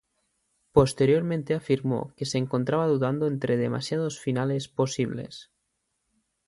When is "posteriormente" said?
0.71-1.53